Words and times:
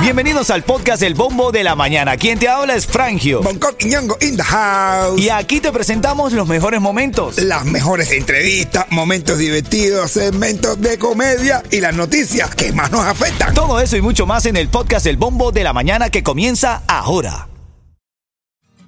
Bienvenidos 0.00 0.50
al 0.50 0.62
podcast 0.62 1.02
El 1.02 1.14
Bombo 1.14 1.50
de 1.50 1.64
la 1.64 1.74
Mañana. 1.74 2.16
Quien 2.16 2.38
te 2.38 2.48
habla 2.48 2.76
es 2.76 2.86
Frangio. 2.86 3.42
Bangkok 3.42 3.74
y 3.80 3.86
Ñongo 3.86 4.16
in 4.20 4.36
the 4.36 4.42
house. 4.42 5.20
Y 5.20 5.30
aquí 5.30 5.60
te 5.60 5.72
presentamos 5.72 6.32
los 6.32 6.46
mejores 6.46 6.80
momentos. 6.80 7.38
Las 7.38 7.64
mejores 7.64 8.12
entrevistas, 8.12 8.86
momentos 8.90 9.38
divertidos, 9.38 10.12
segmentos 10.12 10.80
de 10.80 10.96
comedia 10.98 11.62
y 11.70 11.80
las 11.80 11.94
noticias 11.94 12.54
que 12.54 12.72
más 12.72 12.92
nos 12.92 13.04
afectan. 13.04 13.52
Todo 13.52 13.80
eso 13.80 13.96
y 13.96 14.00
mucho 14.00 14.26
más 14.26 14.46
en 14.46 14.56
el 14.56 14.68
podcast 14.68 15.06
El 15.06 15.16
Bombo 15.16 15.50
de 15.50 15.64
la 15.64 15.72
Mañana 15.72 16.08
que 16.08 16.22
comienza 16.22 16.82
ahora. 16.86 17.48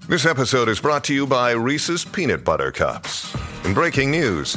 This 0.09 0.25
episode 0.25 0.71
is 0.71 0.81
brought 0.81 1.05
to 1.05 1.13
you 1.13 1.27
by 1.27 1.53
Reese's 1.53 2.05
Peanut 2.05 2.43
Butter 2.43 2.73
Cups. 2.73 3.35
In 3.65 3.75
breaking 3.75 4.11
news, 4.11 4.57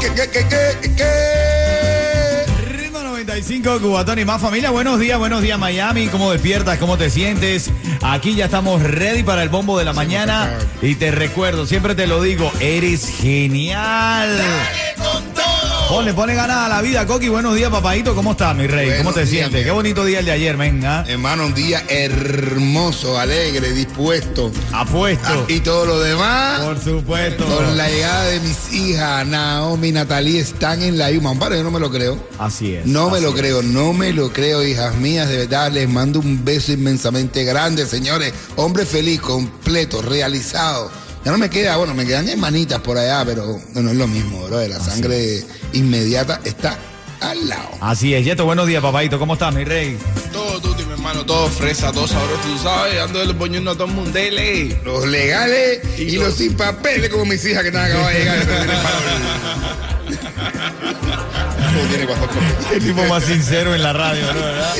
¿Qué, 0.00 0.08
qué, 0.14 0.30
qué, 0.30 0.46
qué, 0.80 0.94
qué? 0.94 2.44
Ritmo 2.68 3.00
95, 3.00 3.80
Cubatón 3.80 4.20
y 4.20 4.24
más 4.24 4.40
familia. 4.40 4.70
Buenos 4.70 5.00
días, 5.00 5.18
buenos 5.18 5.42
días 5.42 5.58
Miami. 5.58 6.06
¿Cómo 6.06 6.30
despiertas? 6.30 6.78
¿Cómo 6.78 6.96
te 6.96 7.10
sientes? 7.10 7.70
Aquí 8.00 8.36
ya 8.36 8.44
estamos 8.44 8.80
ready 8.82 9.24
para 9.24 9.42
el 9.42 9.48
bombo 9.48 9.76
de 9.76 9.84
la 9.84 9.92
mañana. 9.92 10.56
Y 10.82 10.94
te 10.94 11.10
recuerdo, 11.10 11.66
siempre 11.66 11.96
te 11.96 12.06
lo 12.06 12.22
digo, 12.22 12.52
eres 12.60 13.08
genial. 13.08 14.40
Ponle, 15.88 16.12
ponle 16.14 16.34
ganas 16.34 16.56
a 16.56 16.68
la 16.68 16.82
vida, 16.82 17.06
Coqui. 17.06 17.28
Buenos 17.28 17.54
días, 17.54 17.70
papadito. 17.70 18.14
¿Cómo 18.14 18.32
estás, 18.32 18.56
mi 18.56 18.66
rey? 18.66 18.90
¿Cómo 18.98 19.12
te 19.12 19.20
días, 19.20 19.30
sientes? 19.30 19.64
Qué 19.64 19.70
bonito 19.70 20.04
día 20.04 20.18
el 20.20 20.24
de 20.24 20.32
ayer, 20.32 20.56
venga. 20.56 21.04
Hermano, 21.06 21.46
un 21.46 21.54
día 21.54 21.84
hermoso, 21.88 23.18
alegre, 23.18 23.70
dispuesto. 23.72 24.50
Apuesto. 24.72 25.24
Ah, 25.28 25.44
y 25.46 25.60
todo 25.60 25.84
lo 25.86 26.00
demás, 26.00 26.60
Por 26.62 26.82
supuesto. 26.82 27.44
con 27.44 27.76
la 27.76 27.88
llegada 27.88 28.24
de 28.24 28.40
mis 28.40 28.72
hijas, 28.72 29.26
Naomi 29.26 29.88
y 29.88 29.92
Natalie, 29.92 30.40
están 30.40 30.82
en 30.82 30.98
la 30.98 31.10
Yuma. 31.10 31.30
Amparo, 31.30 31.54
yo 31.54 31.62
no 31.62 31.70
me 31.70 31.78
lo 31.80 31.90
creo. 31.90 32.18
Así 32.38 32.74
es. 32.74 32.86
No 32.86 33.10
me 33.10 33.20
lo 33.20 33.28
es. 33.28 33.34
creo, 33.36 33.62
no 33.62 33.92
me 33.92 34.12
lo 34.12 34.32
creo, 34.32 34.64
hijas 34.64 34.96
mías. 34.96 35.28
De 35.28 35.36
verdad, 35.36 35.70
les 35.70 35.88
mando 35.88 36.18
un 36.18 36.44
beso 36.44 36.72
inmensamente 36.72 37.44
grande, 37.44 37.86
señores. 37.86 38.32
Hombre 38.56 38.84
feliz, 38.84 39.20
completo, 39.20 40.02
realizado. 40.02 40.90
Ya 41.24 41.30
no 41.32 41.38
me 41.38 41.48
queda, 41.48 41.76
bueno, 41.78 41.94
me 41.94 42.04
quedan 42.04 42.28
hermanitas 42.28 42.80
por 42.80 42.98
allá, 42.98 43.24
pero 43.24 43.58
no 43.74 43.90
es 43.90 43.96
lo 43.96 44.06
mismo, 44.06 44.44
bro. 44.46 44.66
La 44.68 44.78
sangre 44.78 45.42
inmediata 45.74 46.40
está 46.44 46.78
al 47.20 47.48
lado. 47.48 47.68
Así 47.80 48.14
es. 48.14 48.24
Yeto, 48.24 48.44
buenos 48.44 48.66
días, 48.66 48.82
papadito. 48.82 49.18
¿Cómo 49.18 49.34
estás, 49.34 49.54
mi 49.54 49.64
rey? 49.64 49.98
Todo 50.32 50.60
tuti, 50.60 50.84
mi 50.84 50.92
hermano, 50.92 51.24
todo 51.24 51.48
fresa, 51.48 51.92
todo 51.92 52.08
sabroso, 52.08 52.40
tú 52.42 52.58
sabes, 52.62 53.00
ando 53.00 53.22
el 53.22 53.32
boñuno 53.34 53.70
a 53.70 53.74
todo 53.74 53.86
el 53.86 53.92
mundo. 53.92 54.18
Los 54.84 55.06
legales 55.06 55.80
y, 55.98 56.02
Y 56.02 56.10
los 56.16 56.26
los- 56.28 56.34
sin 56.36 56.54
papeles, 56.56 57.08
como 57.10 57.24
mis 57.24 57.44
hijas 57.44 57.62
que 57.62 57.68
están 57.68 57.84
acabando 57.84 58.10
de 58.10 58.18
llegar. 58.18 58.46
Tiene 61.88 62.06
pasaporte? 62.06 62.38
El 62.74 62.84
tipo 62.84 63.04
más 63.06 63.24
sincero 63.24 63.74
en 63.74 63.82
la 63.82 63.92
radio, 63.92 64.22
¿no? 64.32 64.40
¿verdad? 64.40 64.74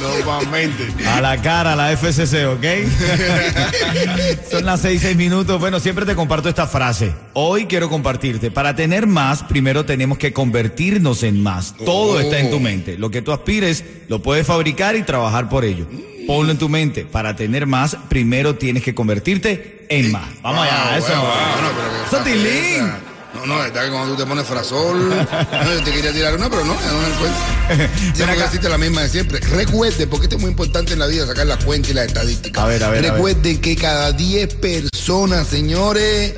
Normalmente. 0.00 0.88
A 1.06 1.20
la 1.20 1.40
cara, 1.40 1.72
a 1.74 1.76
la 1.76 1.96
FCC, 1.96 2.46
¿ok? 2.48 2.64
Son 4.50 4.64
las 4.64 4.80
seis, 4.80 5.00
seis 5.02 5.16
minutos. 5.16 5.60
Bueno, 5.60 5.78
siempre 5.80 6.04
te 6.04 6.14
comparto 6.14 6.48
esta 6.48 6.66
frase. 6.66 7.12
Hoy 7.34 7.66
quiero 7.66 7.88
compartirte. 7.88 8.50
Para 8.50 8.74
tener 8.74 9.06
más, 9.06 9.42
primero 9.44 9.84
tenemos 9.84 10.18
que 10.18 10.32
convertirnos 10.32 11.22
en 11.22 11.42
más. 11.42 11.74
Todo 11.84 12.16
Oh. 12.16 12.20
está 12.20 12.38
en 12.40 12.50
tu 12.50 12.58
mente. 12.60 12.98
Lo 12.98 13.10
que 13.10 13.22
tú 13.22 13.32
aspires, 13.32 13.84
lo 14.08 14.20
puedes 14.22 14.46
fabricar 14.46 14.96
y 14.96 15.02
trabajar 15.02 15.48
por 15.48 15.64
ello. 15.64 15.86
Ponlo 16.26 16.50
en 16.52 16.58
tu 16.58 16.68
mente. 16.68 17.04
Para 17.04 17.36
tener 17.36 17.66
más, 17.66 17.96
primero 18.08 18.56
tienes 18.56 18.82
que 18.82 18.94
convertirte 18.94 19.86
en 19.88 20.10
más. 20.12 20.28
Vamos 20.42 20.66
allá, 20.66 20.98
eso. 20.98 21.08
bueno, 21.08 21.72
bueno, 21.74 22.24
qué 22.24 23.11
No, 23.42 23.56
no, 23.56 23.64
es 23.64 23.72
verdad 23.72 23.86
que 23.86 23.90
cuando 23.90 24.14
tú 24.14 24.22
te 24.22 24.28
pones 24.28 24.46
frasol, 24.46 25.08
no, 25.08 25.74
yo 25.74 25.82
te 25.82 25.90
quería 25.90 26.12
tirar 26.12 26.34
una, 26.36 26.48
pero 26.48 26.64
no, 26.64 26.74
ya 26.80 26.92
no 26.92 27.00
me 27.00 27.08
encuentro. 27.08 28.12
Yo 28.16 28.26
no 28.26 28.36
decirte 28.36 28.68
la 28.68 28.78
misma 28.78 29.02
de 29.02 29.08
siempre. 29.08 29.40
Recuerde, 29.40 30.06
porque 30.06 30.26
esto 30.26 30.36
es 30.36 30.42
muy 30.42 30.50
importante 30.50 30.92
en 30.92 30.98
la 30.98 31.06
vida, 31.06 31.26
sacar 31.26 31.46
las 31.46 31.64
cuentas 31.64 31.90
y 31.90 31.94
las 31.94 32.06
estadísticas. 32.06 32.62
A 32.62 32.66
ver, 32.66 32.84
a 32.84 32.90
ver, 32.90 32.98
a 32.98 33.02
ver. 33.02 33.12
Recuerden 33.14 33.60
que 33.60 33.74
cada 33.74 34.12
10 34.12 34.54
personas, 34.56 35.48
señores, 35.48 36.34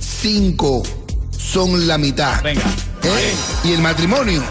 5 0.00 0.82
son 1.36 1.86
la 1.86 1.98
mitad. 1.98 2.42
Venga. 2.42 2.62
¿Eh? 2.62 3.34
Y 3.64 3.72
el 3.72 3.80
matrimonio 3.80 4.42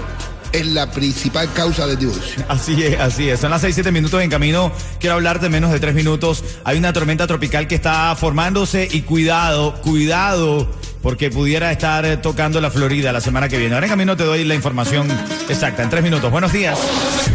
es 0.52 0.66
la 0.68 0.90
principal 0.92 1.52
causa 1.54 1.88
del 1.88 1.98
divorcio. 1.98 2.44
Así 2.48 2.84
es, 2.84 3.00
así 3.00 3.30
es. 3.30 3.40
Son 3.40 3.52
las 3.52 3.62
6, 3.62 3.76
7 3.76 3.92
minutos 3.92 4.22
en 4.22 4.30
camino. 4.30 4.72
Quiero 5.00 5.16
hablarte 5.16 5.48
en 5.48 5.52
menos 5.52 5.72
de 5.72 5.80
3 5.80 5.94
minutos. 5.94 6.44
Hay 6.64 6.78
una 6.78 6.94
tormenta 6.94 7.28
tropical 7.28 7.68
que 7.68 7.76
está 7.76 8.16
formándose 8.16 8.88
y 8.90 9.02
cuidado, 9.02 9.82
cuidado, 9.82 10.70
porque 11.08 11.30
pudiera 11.30 11.72
estar 11.72 12.06
eh, 12.06 12.18
tocando 12.18 12.60
la 12.60 12.70
Florida 12.70 13.14
la 13.14 13.22
semana 13.22 13.48
que 13.48 13.58
viene. 13.58 13.74
Ahora 13.74 13.86
en 13.86 13.92
camino 13.92 14.18
te 14.18 14.26
doy 14.26 14.44
la 14.44 14.56
información 14.56 15.08
exacta. 15.48 15.82
En 15.82 15.90
3 15.90 16.04
minutos. 16.04 16.30
Buenos 16.30 16.52
días. 16.52 16.78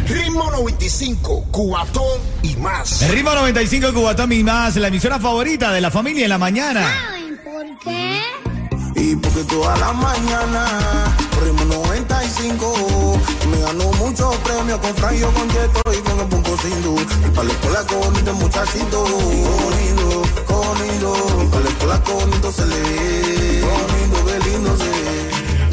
Ritmo 0.06 0.50
95, 0.50 1.46
cuatón 1.50 2.20
y 2.42 2.54
más. 2.56 3.00
Ritmo 3.10 3.34
95 3.34 3.94
Cubatón 3.94 4.30
y 4.30 4.44
más, 4.44 4.76
la 4.76 4.88
emisora 4.88 5.18
favorita 5.18 5.72
de 5.72 5.80
la 5.80 5.90
familia 5.90 6.24
en 6.24 6.28
la 6.28 6.36
mañana. 6.36 6.86
¿Por 7.42 7.78
qué? 7.78 8.20
Y 8.94 9.16
porque 9.16 9.42
toda 9.44 9.74
la 9.78 9.94
mañana, 9.94 11.16
ritmo 11.42 11.64
95, 11.64 12.01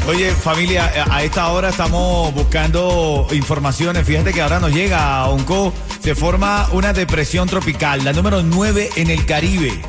Oye, 0.08 0.32
familia, 0.32 0.92
eh, 0.94 1.04
a 1.08 1.22
esta 1.22 1.48
hora 1.48 1.68
estamos 1.68 2.34
buscando 2.34 3.26
informaciones. 3.32 4.06
Fíjate 4.06 4.32
que 4.32 4.40
ahora 4.40 4.58
nos 4.58 4.72
llega 4.72 5.16
a 5.16 5.28
Onco, 5.28 5.72
se 6.00 6.14
forma 6.14 6.68
una 6.72 6.92
depresión 6.92 7.48
tropical, 7.48 8.04
la 8.04 8.12
número 8.12 8.42
9 8.42 8.90
en 8.96 9.10
el 9.10 9.24
Caribe. 9.26 9.80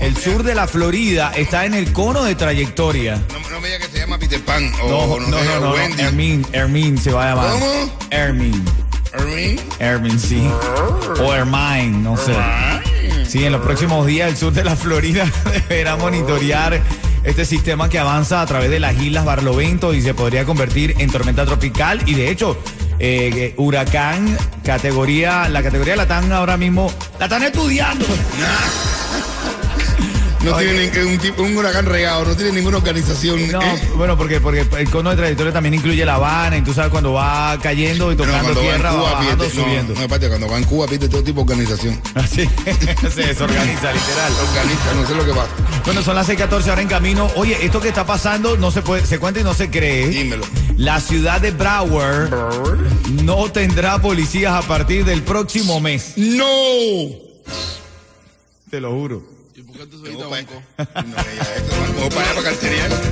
El 0.00 0.16
sur 0.16 0.42
de 0.42 0.54
la 0.54 0.66
Florida 0.66 1.32
está 1.34 1.64
en 1.64 1.74
el 1.74 1.92
cono 1.92 2.24
de 2.24 2.34
trayectoria. 2.34 3.22
No, 3.32 3.50
no 3.50 3.60
me 3.60 3.68
digas 3.68 3.86
que 3.86 3.92
se 3.92 3.98
llama 3.98 4.18
Peter 4.18 4.40
Pan 4.44 4.72
o 4.82 4.88
No, 4.88 5.20
no, 5.20 5.42
no, 5.42 5.60
no, 5.60 5.72
Wendy. 5.72 6.46
Hermine 6.52 6.98
se 6.98 7.12
va 7.12 7.24
a 7.24 7.28
llamar. 7.30 7.50
¿Cómo? 7.52 7.98
Hermine, 8.10 8.62
Hermine. 9.12 9.60
Hermine, 9.78 10.18
sí. 10.18 10.42
O 11.20 11.32
Hermine, 11.32 11.98
no 11.98 12.16
sé. 12.16 12.34
Sí, 13.26 13.44
en 13.44 13.52
los 13.52 13.62
próximos 13.62 14.06
días 14.06 14.30
el 14.30 14.36
sur 14.36 14.52
de 14.52 14.64
la 14.64 14.76
Florida 14.76 15.26
deberá 15.68 15.96
monitorear 15.96 16.80
este 17.24 17.44
sistema 17.44 17.88
que 17.88 17.98
avanza 17.98 18.42
a 18.42 18.46
través 18.46 18.70
de 18.70 18.80
las 18.80 19.00
islas 19.00 19.24
Barlovento 19.24 19.94
y 19.94 20.02
se 20.02 20.14
podría 20.14 20.44
convertir 20.44 20.94
en 20.98 21.10
tormenta 21.10 21.46
tropical 21.46 22.02
y 22.06 22.14
de 22.14 22.30
hecho 22.30 22.56
eh, 22.98 23.54
huracán 23.56 24.36
categoría, 24.62 25.48
la 25.48 25.62
categoría 25.62 25.96
la 25.96 26.02
están 26.02 26.30
ahora 26.32 26.56
mismo, 26.56 26.92
la 27.18 27.24
están 27.26 27.42
estudiando. 27.42 28.06
No 30.44 30.56
tiene 30.58 30.90
un, 31.12 31.18
tipo, 31.18 31.42
un 31.42 31.56
huracán 31.56 31.86
regado, 31.86 32.24
no 32.24 32.36
tiene 32.36 32.52
ninguna 32.52 32.76
organización. 32.78 33.50
No, 33.50 33.60
¿eh? 33.62 33.82
bueno, 33.96 34.16
porque, 34.16 34.40
porque 34.40 34.66
el 34.78 34.90
cono 34.90 35.10
de 35.10 35.16
trayectoria 35.16 35.52
también 35.52 35.74
incluye 35.74 36.04
La 36.04 36.16
Habana, 36.16 36.56
y 36.58 36.62
tú 36.62 36.72
sabes 36.74 36.90
cuando 36.90 37.12
va 37.14 37.58
cayendo 37.62 38.12
y 38.12 38.16
tocando 38.16 38.54
tierra, 38.60 38.92
va 38.92 38.98
Cuba, 38.98 39.12
bajando, 39.12 39.44
pide- 39.44 39.54
no, 39.56 39.62
subiendo. 39.64 39.94
no, 39.94 40.00
aparte, 40.02 40.28
cuando 40.28 40.48
va 40.48 40.58
en 40.58 40.64
Cuba 40.64 40.86
pide 40.86 41.08
todo 41.08 41.22
tipo 41.22 41.44
de 41.44 41.52
organización. 41.52 42.00
Así 42.14 42.48
se 43.14 43.22
desorganiza, 43.26 43.92
literal. 43.92 44.32
Organiza, 44.48 44.94
no 44.94 45.06
sé 45.06 45.14
lo 45.14 45.24
que 45.24 45.32
pasa. 45.32 45.50
Bueno, 45.84 46.02
son 46.02 46.14
las 46.16 46.28
6:14 46.28 46.68
ahora 46.68 46.82
en 46.82 46.88
camino. 46.88 47.30
Oye, 47.36 47.64
esto 47.64 47.80
que 47.80 47.88
está 47.88 48.04
pasando 48.06 48.56
no 48.56 48.70
se 48.70 48.82
puede, 48.82 49.06
se 49.06 49.18
cuenta 49.18 49.40
y 49.40 49.44
no 49.44 49.54
se 49.54 49.70
cree. 49.70 50.08
Dímelo. 50.08 50.44
La 50.76 51.00
ciudad 51.00 51.40
de 51.40 51.52
Broward 51.52 52.30
no 53.22 53.50
tendrá 53.52 53.98
policías 54.00 54.52
a 54.52 54.62
partir 54.66 55.04
del 55.04 55.22
próximo 55.22 55.80
mes. 55.80 56.14
¡No! 56.16 56.44
Te 58.70 58.80
lo 58.80 58.90
juro. 58.92 59.22
¿Y 59.56 59.62
por 59.62 59.76
qué 59.76 59.86
tú 59.86 59.98
subiste 59.98 60.18
No, 60.18 60.24
a 60.24 60.28
Bonco? 60.28 60.62
No, 60.78 61.16
ya, 61.16 61.54
esto, 61.54 61.74
vamos 61.96 62.12
para 62.12 62.26
allá 62.26 62.34
para 62.34 62.50
carterial. 62.50 62.90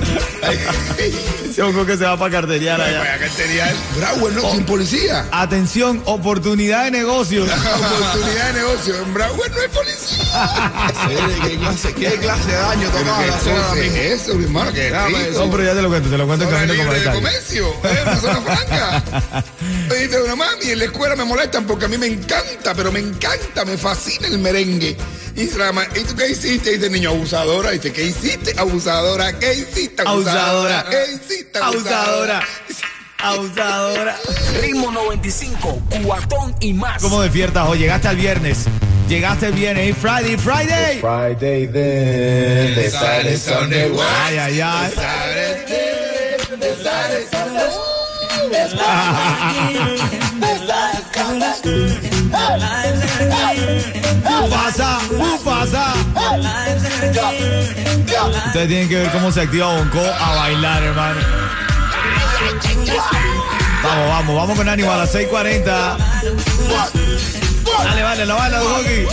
Que 1.53 1.97
se 1.97 2.03
va 2.05 2.17
para 2.17 2.31
carteriar 2.31 2.77
Para 2.77 2.89
allá. 2.89 3.01
allá 3.01 3.19
carterial. 3.19 3.75
Broward, 3.95 4.33
no, 4.33 4.51
sin 4.51 4.65
policía. 4.65 5.25
Atención, 5.31 6.01
oportunidad 6.05 6.85
de 6.85 6.91
negocios. 6.91 7.47
Oportunidad 7.75 8.47
de 8.47 8.53
negocio. 8.53 8.95
En 9.01 9.13
Broward 9.13 9.51
no 9.51 9.61
hay 9.61 9.67
policía. 9.69 10.71
¿Qué 11.47 11.57
clase, 11.57 11.93
qué 11.93 12.11
clase 12.17 12.47
de 12.47 12.57
daño 12.57 12.89
tocaba 12.89 13.25
la 13.25 13.39
zona 13.39 13.81
es 13.81 14.21
eso, 14.21 14.35
mi 14.35 14.45
hermano, 14.45 14.71
rico. 14.71 15.45
No, 15.45 15.51
pero 15.51 15.63
ya 15.63 15.73
te 15.75 15.81
lo 15.81 15.89
cuento, 15.89 16.09
te 16.09 16.17
lo 16.17 16.27
cuento 16.27 16.45
en 16.45 16.51
camino 16.51 16.73
de 16.73 17.03
comercio, 17.11 17.67
¿eh? 17.83 17.99
una 18.03 18.19
zona 18.19 18.41
franca. 18.41 19.03
Pero 19.93 20.25
una 20.25 20.35
mami, 20.35 20.71
en 20.71 20.79
la 20.79 20.85
escuela 20.85 21.15
me 21.15 21.23
molestan 21.23 21.65
porque 21.65 21.85
a 21.85 21.87
mí 21.87 21.97
me 21.97 22.07
encanta, 22.07 22.73
pero 22.73 22.91
me 22.91 22.99
encanta, 22.99 23.63
me 23.63 23.77
fascina 23.77 24.27
el 24.27 24.39
merengue. 24.39 24.97
Y 25.35 25.41
dice 25.41 25.57
la 25.57 25.71
mamá, 25.71 25.85
¿y 25.95 26.03
tú 26.03 26.15
qué 26.15 26.29
hiciste? 26.29 26.71
Y 26.71 26.77
dice 26.77 26.89
niño, 26.89 27.11
abusadora. 27.11 27.73
Y 27.73 27.77
dice, 27.77 27.93
¿qué 27.93 28.03
hiciste? 28.05 28.53
Abusadora. 28.57 29.37
¿Qué 29.37 29.53
hiciste? 29.53 30.01
Abusadora. 30.01 30.79
Abusadora. 30.79 30.85
¿Qué 30.89 31.13
hiciste? 31.13 31.59
Abusadora. 31.59 32.43
Abusadora. 33.19 34.17
Ritmo 34.61 34.91
95, 34.91 35.81
cuatón 36.03 36.55
y 36.59 36.73
más. 36.73 37.01
¿Cómo 37.01 37.21
despiertas? 37.21 37.67
O 37.69 37.75
llegaste 37.75 38.07
al 38.07 38.17
viernes. 38.17 38.65
Llegaste 39.07 39.47
el 39.47 39.53
viernes. 39.53 39.85
Hey, 39.85 39.93
Friday, 39.93 40.37
Friday. 40.37 40.99
Friday 40.99 41.67
then? 41.67 42.73
Ay, 44.25 44.37
ay, 44.37 44.61
ay. 44.61 45.92
Mufasa, 54.41 54.99
Mufasa. 55.17 55.93
Ustedes 58.47 58.67
tienen 58.67 58.89
que 58.89 58.95
ver 58.97 59.11
cómo 59.11 59.31
se 59.31 59.41
activa 59.41 59.67
Bonco 59.67 59.99
a 59.99 60.35
bailar, 60.35 60.83
hermano. 60.83 61.21
Vamos, 63.83 64.07
vamos, 64.09 64.35
vamos 64.35 64.57
con 64.57 64.69
ánimo 64.69 64.91
a 64.91 64.97
las 64.97 65.13
6.40. 65.13 65.63
Dale, 67.83 68.03
vale, 68.03 68.25
la 68.25 68.35
bala, 68.35 68.59
Dogoki. 68.59 69.07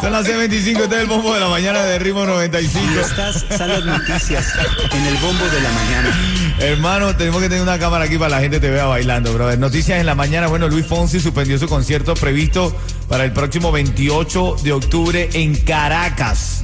Son 0.00 0.12
las 0.12 0.26
6.25, 0.26 0.82
este 0.82 0.96
es 0.96 1.02
el 1.02 1.06
bombo 1.08 1.34
de 1.34 1.40
la 1.40 1.48
mañana 1.48 1.82
de 1.82 1.98
Ritmo 1.98 2.24
95. 2.24 3.00
Estas 3.00 3.44
son 3.58 3.68
las 3.68 3.84
noticias 3.84 4.46
en 4.92 5.06
el 5.06 5.14
bombo 5.18 5.44
de 5.44 5.60
la 5.60 5.70
mañana. 5.72 6.56
Hermano, 6.58 7.14
tenemos 7.16 7.42
que 7.42 7.50
tener 7.50 7.62
una 7.62 7.78
cámara 7.78 8.06
aquí 8.06 8.16
para 8.16 8.30
la 8.30 8.40
gente 8.40 8.60
te 8.60 8.70
vea 8.70 8.86
bailando, 8.86 9.34
brother. 9.34 9.58
Noticias 9.58 10.00
en 10.00 10.06
la 10.06 10.14
mañana. 10.14 10.46
Bueno, 10.46 10.68
Luis 10.68 10.86
Fonsi 10.86 11.20
suspendió 11.20 11.58
su 11.58 11.68
concierto 11.68 12.14
previsto 12.14 12.74
para 13.10 13.24
el 13.24 13.32
próximo 13.32 13.72
28 13.72 14.56
de 14.62 14.72
octubre 14.72 15.28
en 15.34 15.54
Caracas. 15.56 16.62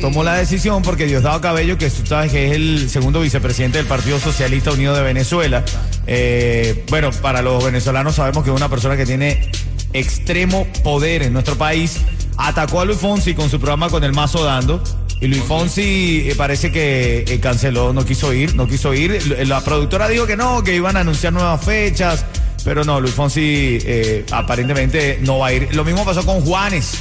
Tomó 0.00 0.24
la 0.24 0.34
decisión 0.34 0.82
porque 0.82 1.04
Diosdado 1.04 1.42
Cabello, 1.42 1.76
que 1.76 1.90
tú 1.90 2.06
sabes 2.06 2.32
que 2.32 2.46
es 2.46 2.52
el 2.54 2.88
segundo 2.88 3.20
vicepresidente 3.20 3.76
del 3.76 3.86
Partido 3.86 4.18
Socialista 4.18 4.70
Unido 4.70 4.94
de 4.96 5.02
Venezuela, 5.02 5.62
eh, 6.06 6.84
bueno, 6.88 7.10
para 7.20 7.42
los 7.42 7.62
venezolanos 7.62 8.14
sabemos 8.14 8.44
que 8.44 8.50
es 8.50 8.56
una 8.56 8.70
persona 8.70 8.96
que 8.96 9.04
tiene 9.04 9.50
extremo 9.92 10.66
poder 10.84 11.22
en 11.22 11.32
nuestro 11.32 11.56
país, 11.56 11.98
atacó 12.38 12.80
a 12.80 12.84
Luis 12.86 12.98
Fonsi 12.98 13.34
con 13.34 13.50
su 13.50 13.58
programa 13.58 13.88
con 13.90 14.02
el 14.04 14.12
mazo 14.12 14.44
dando. 14.44 14.82
Y 15.20 15.26
Luis 15.26 15.42
Fonsi 15.42 16.28
eh, 16.30 16.34
parece 16.36 16.70
que 16.70 17.24
eh, 17.26 17.40
canceló, 17.40 17.92
no 17.92 18.04
quiso 18.04 18.32
ir, 18.32 18.54
no 18.54 18.66
quiso 18.68 18.94
ir. 18.94 19.12
L- 19.12 19.44
La 19.46 19.60
productora 19.62 20.08
dijo 20.08 20.26
que 20.26 20.36
no, 20.36 20.62
que 20.62 20.76
iban 20.76 20.96
a 20.96 21.00
anunciar 21.00 21.32
nuevas 21.32 21.64
fechas, 21.64 22.24
pero 22.64 22.84
no, 22.84 23.00
Luis 23.00 23.14
Fonsi 23.14 23.78
eh, 23.82 24.24
aparentemente 24.30 25.18
no 25.22 25.38
va 25.40 25.48
a 25.48 25.52
ir. 25.54 25.74
Lo 25.74 25.84
mismo 25.84 26.04
pasó 26.04 26.24
con 26.24 26.40
Juanes. 26.42 26.98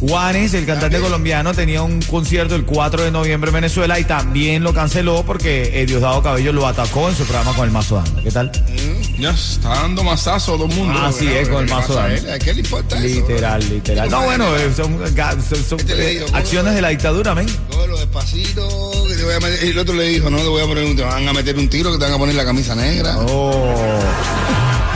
Juanes, 0.00 0.54
el 0.54 0.64
cantante 0.64 0.98
colombiano, 0.98 1.52
tenía 1.52 1.82
un 1.82 2.00
concierto 2.02 2.54
el 2.54 2.64
4 2.64 3.04
de 3.04 3.10
noviembre 3.10 3.50
en 3.50 3.54
Venezuela 3.56 4.00
y 4.00 4.04
también 4.04 4.62
lo 4.62 4.72
canceló 4.72 5.22
porque 5.26 5.78
eh, 5.82 5.84
Diosdado 5.84 6.22
Cabello 6.22 6.54
lo 6.54 6.66
atacó 6.66 7.10
en 7.10 7.16
su 7.16 7.24
programa 7.24 7.54
con 7.54 7.66
el 7.66 7.70
mazo 7.70 7.96
dando. 7.96 8.22
¿Qué 8.22 8.30
tal? 8.30 8.50
Ya 9.18 9.30
está 9.30 9.70
dando 9.70 10.04
masazo 10.04 10.54
a 10.54 10.56
todo 10.58 10.66
el 10.68 10.74
mundo. 10.74 10.98
Así 11.00 11.26
es, 11.26 11.48
con 11.48 11.62
el 11.62 11.66
¿Qué 11.68 11.74
mazo 11.74 11.94
dando. 11.94 12.14
él? 12.16 12.30
¿A 12.30 12.38
qué 12.38 12.52
le 12.52 12.60
importa 12.60 12.96
eso? 12.98 13.06
Literal, 13.06 13.68
literal. 13.70 14.10
No, 14.10 14.22
bueno, 14.24 14.44
son, 14.76 14.98
ga- 15.14 15.32
son- 15.42 15.64
son, 15.64 15.80
Este 15.80 15.94
eh, 15.94 16.10
digo, 16.14 16.26
acciones 16.34 16.74
de 16.74 16.82
la 16.82 16.88
dictadura, 16.90 17.34
men. 17.34 17.46
Cógelo 17.70 17.98
despacito, 17.98 18.92
que 19.08 19.14
te 19.14 19.24
voy 19.24 19.34
a 19.34 19.40
meter- 19.40 19.64
Y 19.64 19.70
el 19.70 19.78
otro 19.78 19.94
le 19.94 20.04
dijo, 20.04 20.28
no, 20.28 20.36
te 20.38 20.48
voy 20.48 20.62
a 20.62 20.66
poner 20.66 20.84
un, 20.84 20.96
te 20.96 21.02
van 21.02 21.26
a 21.26 21.32
meter 21.32 21.56
un 21.56 21.68
tiro, 21.68 21.92
que 21.92 21.98
te 21.98 22.04
van 22.04 22.12
a 22.12 22.18
poner 22.18 22.34
la 22.34 22.44
camisa 22.44 22.74
negra. 22.74 23.16
Oh. 23.20 24.00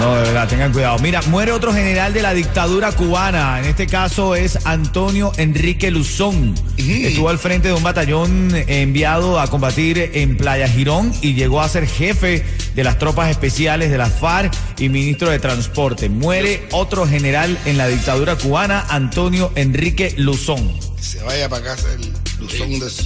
No, 0.00 0.16
de 0.16 0.22
verdad, 0.22 0.48
tengan 0.48 0.72
cuidado. 0.72 0.98
Mira, 1.00 1.20
muere 1.26 1.52
otro 1.52 1.74
general 1.74 2.14
de 2.14 2.22
la 2.22 2.32
dictadura 2.32 2.90
cubana. 2.90 3.60
En 3.60 3.66
este 3.66 3.86
caso 3.86 4.34
es 4.34 4.64
Antonio 4.64 5.30
Enrique 5.36 5.90
Luzón. 5.90 6.54
Estuvo 6.78 7.28
al 7.28 7.38
frente 7.38 7.68
de 7.68 7.74
un 7.74 7.82
batallón 7.82 8.50
enviado 8.66 9.38
a 9.38 9.48
combatir 9.48 9.98
en 10.14 10.38
Playa 10.38 10.66
Girón 10.68 11.12
y 11.20 11.34
llegó 11.34 11.60
a 11.60 11.68
ser 11.68 11.86
jefe 11.86 12.42
de 12.74 12.82
las 12.82 12.98
tropas 12.98 13.30
especiales 13.30 13.90
de 13.90 13.98
la 13.98 14.06
FARC 14.06 14.54
y 14.78 14.88
ministro 14.88 15.28
de 15.28 15.38
Transporte. 15.38 16.08
Muere 16.08 16.66
otro 16.72 17.06
general 17.06 17.58
en 17.66 17.76
la 17.76 17.86
dictadura 17.86 18.36
cubana, 18.36 18.86
Antonio 18.88 19.52
Enrique 19.54 20.14
Luzón. 20.16 20.72
Se 20.98 21.22
vaya 21.22 21.50
para 21.50 21.62
casa 21.62 21.92
el 21.92 22.10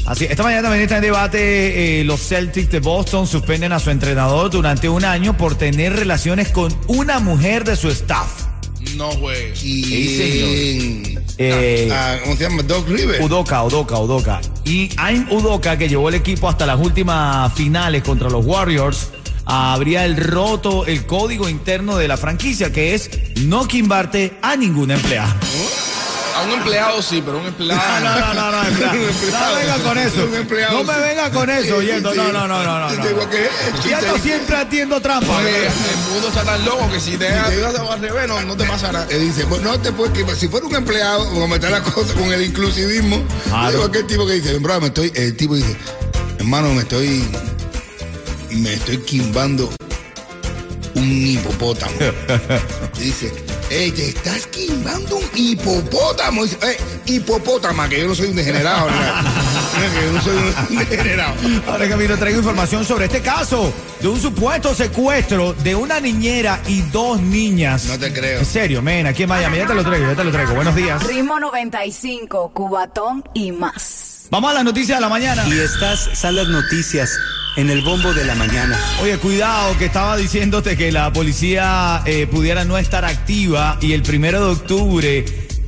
Así, 0.06 0.24
esta 0.24 0.42
mañana 0.42 0.62
también 0.62 0.82
está 0.82 0.96
en 0.96 1.02
debate 1.02 2.00
eh, 2.00 2.04
los 2.04 2.20
Celtics 2.20 2.70
de 2.70 2.80
Boston 2.80 3.26
suspenden 3.26 3.72
a 3.72 3.78
su 3.78 3.90
entrenador 3.90 4.50
durante 4.50 4.88
un 4.88 5.04
año 5.04 5.36
por 5.36 5.54
tener 5.56 5.94
relaciones 5.94 6.48
con 6.50 6.74
una 6.86 7.18
mujer 7.20 7.64
de 7.64 7.76
su 7.76 7.88
staff. 7.90 8.28
No 8.96 9.10
juegues. 9.12 9.60
Eh, 11.38 11.88
Ah, 11.92 12.16
¿Cómo 12.22 12.36
se 12.36 12.44
llama? 12.44 12.62
Doc 12.62 12.88
River. 12.88 13.22
Udoka, 13.22 13.62
Udoka, 13.64 13.98
Udoka. 13.98 14.40
Y 14.64 14.90
Aim 14.98 15.26
Udoka, 15.30 15.76
que 15.78 15.88
llevó 15.88 16.08
el 16.08 16.14
equipo 16.16 16.48
hasta 16.48 16.66
las 16.66 16.78
últimas 16.78 17.52
finales 17.54 18.02
contra 18.02 18.28
los 18.28 18.44
Warriors, 18.44 19.08
habría 19.46 20.04
el 20.04 20.16
roto 20.16 20.86
el 20.86 21.06
código 21.06 21.48
interno 21.48 21.96
de 21.96 22.08
la 22.08 22.16
franquicia, 22.16 22.72
que 22.72 22.94
es 22.94 23.10
no 23.42 23.66
quimbarte 23.66 24.34
a 24.42 24.56
ningún 24.56 24.90
empleado. 24.90 25.34
A 26.36 26.42
un 26.42 26.50
empleado 26.50 27.02
sí, 27.02 27.22
pero 27.24 27.38
un 27.38 27.46
empleado. 27.46 27.82
No, 28.00 28.34
no, 28.34 28.34
no, 28.34 28.50
no, 28.50 28.68
empleado. 28.68 28.94
No 28.96 29.54
venga 29.54 29.78
con 29.78 29.98
eso. 29.98 30.24
Un 30.24 30.34
empleado, 30.34 30.78
No 30.78 30.92
me 30.92 30.98
venga 31.00 31.30
con 31.30 31.50
eso, 31.50 31.82
Yendo. 31.82 32.14
No, 32.14 32.32
no, 32.32 32.48
no, 32.48 32.62
no, 32.64 32.80
no. 32.80 32.90
No. 32.90 33.04
Yendo 33.84 34.18
siempre 34.22 34.56
atiendo 34.56 35.00
trampa. 35.00 35.40
El 35.42 35.70
mundo 36.12 36.28
está 36.28 36.42
tan 36.44 36.64
loco 36.64 36.90
que 36.90 37.00
si 37.00 37.16
te 37.16 37.24
dejas 37.24 37.76
al 37.78 38.00
revés, 38.00 38.28
no, 38.28 38.40
no 38.42 38.56
te 38.56 38.64
pasa 38.64 38.92
nada. 38.92 39.06
Dice, 39.06 39.46
pues 39.46 39.62
no 39.62 39.78
te 39.78 39.92
puedes 39.92 40.12
que 40.12 40.34
si 40.36 40.48
fuera 40.48 40.66
un 40.66 40.74
empleado, 40.74 41.28
como 41.30 41.54
está 41.54 41.70
la 41.70 41.82
cosa 41.82 42.14
con 42.14 42.32
el 42.32 42.42
inclusivismo, 42.42 43.22
digo 43.70 43.84
aquel 43.84 44.06
tipo 44.06 44.26
que 44.26 44.34
dice, 44.34 44.58
bro, 44.58 44.80
me 44.80 44.88
estoy, 44.88 45.12
el 45.14 45.36
tipo 45.36 45.54
dice, 45.54 45.76
hermano, 46.38 46.72
me 46.74 46.82
estoy, 46.82 47.28
me 48.50 48.74
estoy 48.74 48.98
quimbando 48.98 49.72
un 50.94 51.26
hipopótamo. 51.26 51.92
dice, 52.98 53.32
hey, 53.70 53.92
te 53.92 54.08
estás 54.10 54.46
quimbando 54.48 55.16
un 55.16 55.24
hipopótamo. 55.34 56.44
"Eh, 56.44 56.76
hipopótama, 57.06 57.88
que 57.88 58.00
yo 58.00 58.08
no 58.08 58.14
soy 58.14 58.28
un 58.28 58.36
degenerado, 58.36 58.86
¿verdad? 58.86 59.24
que 59.94 60.06
yo 60.06 60.12
no 60.12 60.22
soy 60.22 60.36
un 60.70 60.78
degenerado. 60.88 61.34
Ahora 61.66 61.88
Camilo 61.88 62.16
traigo 62.16 62.38
información 62.38 62.84
sobre 62.84 63.06
este 63.06 63.20
caso 63.20 63.72
de 64.00 64.08
un 64.08 64.20
supuesto 64.20 64.74
secuestro 64.74 65.52
de 65.54 65.74
una 65.74 66.00
niñera 66.00 66.60
y 66.66 66.80
dos 66.82 67.20
niñas. 67.20 67.86
No 67.86 67.98
te 67.98 68.12
creo. 68.12 68.40
En 68.40 68.46
serio, 68.46 68.82
men, 68.82 69.06
aquí 69.06 69.22
en 69.24 69.28
Miami, 69.28 69.58
ya 69.58 69.66
te 69.66 69.74
lo 69.74 69.84
traigo, 69.84 70.06
ya 70.08 70.16
te 70.16 70.24
lo 70.24 70.30
traigo. 70.32 70.54
Buenos 70.54 70.74
días. 70.76 71.02
Ritmo 71.06 71.38
95, 71.40 72.50
Cubatón 72.54 73.24
y 73.34 73.52
más. 73.52 74.26
Vamos 74.30 74.50
a 74.50 74.54
las 74.54 74.64
noticias 74.64 74.98
de 74.98 75.02
la 75.02 75.08
mañana. 75.08 75.44
Y 75.48 75.58
estas 75.58 76.08
son 76.18 76.34
las 76.36 76.48
noticias 76.48 77.10
en 77.56 77.70
el 77.70 77.82
bombo 77.82 78.12
de 78.12 78.24
la 78.24 78.34
mañana. 78.34 78.78
Oye, 79.02 79.18
cuidado, 79.18 79.76
que 79.78 79.86
estaba 79.86 80.16
diciéndote 80.16 80.76
que 80.76 80.90
la 80.92 81.12
policía 81.12 82.02
eh, 82.04 82.26
pudiera 82.26 82.64
no 82.64 82.78
estar 82.78 83.04
activa 83.04 83.78
y 83.80 83.92
el 83.92 84.02
primero 84.02 84.44
de 84.44 84.52
octubre, 84.52 85.24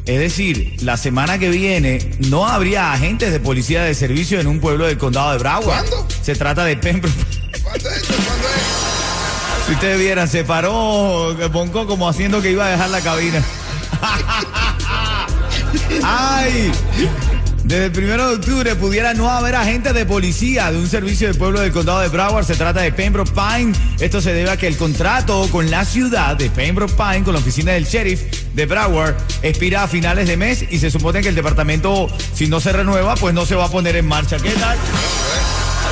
es 0.06 0.18
decir, 0.18 0.76
la 0.82 0.96
semana 0.96 1.38
que 1.38 1.50
viene, 1.50 1.98
no 2.28 2.46
habría 2.46 2.92
agentes 2.92 3.32
de 3.32 3.40
policía 3.40 3.82
de 3.82 3.94
servicio 3.94 4.40
en 4.40 4.46
un 4.46 4.60
pueblo 4.60 4.86
del 4.86 4.98
condado 4.98 5.32
de 5.32 5.38
Broward. 5.38 5.64
¿Cuándo? 5.64 6.08
Se 6.22 6.34
trata 6.34 6.64
de 6.64 6.76
Pembroke. 6.76 7.14
¿Cuándo 7.62 7.90
es? 7.90 8.02
¿Cuándo 8.02 8.48
es? 8.48 9.66
Si 9.66 9.72
ustedes 9.72 9.98
vieran, 9.98 10.28
se 10.28 10.44
paró 10.44 11.36
Bonco 11.50 11.88
como 11.88 12.08
haciendo 12.08 12.40
que 12.40 12.52
iba 12.52 12.66
a 12.66 12.70
dejar 12.70 12.90
la 12.90 13.00
cabina. 13.00 13.42
Desde 17.66 17.86
el 17.86 17.90
primero 17.90 18.28
de 18.28 18.36
octubre 18.36 18.76
pudiera 18.76 19.12
no 19.12 19.28
haber 19.28 19.56
agentes 19.56 19.92
de 19.92 20.06
policía 20.06 20.70
de 20.70 20.78
un 20.78 20.86
servicio 20.88 21.26
del 21.26 21.36
pueblo 21.36 21.60
del 21.60 21.72
condado 21.72 21.98
de 21.98 22.08
Broward. 22.08 22.46
Se 22.46 22.54
trata 22.54 22.80
de 22.80 22.92
Pembroke 22.92 23.32
Pine. 23.32 23.72
Esto 23.98 24.20
se 24.20 24.32
debe 24.32 24.50
a 24.50 24.56
que 24.56 24.68
el 24.68 24.76
contrato 24.76 25.48
con 25.50 25.68
la 25.68 25.84
ciudad 25.84 26.36
de 26.36 26.48
Pembroke 26.48 26.94
Pine, 26.94 27.24
con 27.24 27.34
la 27.34 27.40
oficina 27.40 27.72
del 27.72 27.84
sheriff 27.84 28.22
de 28.54 28.66
Broward, 28.66 29.16
expira 29.42 29.82
a 29.82 29.88
finales 29.88 30.28
de 30.28 30.36
mes 30.36 30.64
y 30.70 30.78
se 30.78 30.92
supone 30.92 31.22
que 31.22 31.30
el 31.30 31.34
departamento, 31.34 32.06
si 32.34 32.46
no 32.46 32.60
se 32.60 32.70
renueva, 32.70 33.16
pues 33.16 33.34
no 33.34 33.44
se 33.44 33.56
va 33.56 33.64
a 33.64 33.68
poner 33.68 33.96
en 33.96 34.06
marcha. 34.06 34.36
¿Qué 34.36 34.52
tal? 34.52 34.78